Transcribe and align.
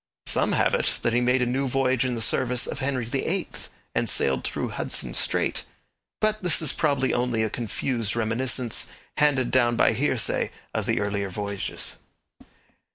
Some 0.25 0.53
have 0.53 0.73
it 0.73 0.93
that 1.03 1.13
he 1.13 1.21
made 1.21 1.43
a 1.43 1.45
new 1.45 1.67
voyage 1.67 2.03
in 2.03 2.15
the 2.15 2.23
service 2.23 2.65
of 2.65 2.79
Henry 2.79 3.05
VIII, 3.05 3.47
and 3.93 4.09
sailed 4.09 4.43
through 4.43 4.69
Hudson 4.69 5.13
Strait, 5.13 5.63
but 6.19 6.41
this 6.41 6.59
is 6.59 6.73
probably 6.73 7.13
only 7.13 7.43
a 7.43 7.51
confused 7.51 8.15
reminiscence, 8.15 8.89
handed 9.17 9.51
down 9.51 9.75
by 9.75 9.93
hearsay, 9.93 10.49
of 10.73 10.87
the 10.87 10.99
earlier 10.99 11.29
voyages. 11.29 11.97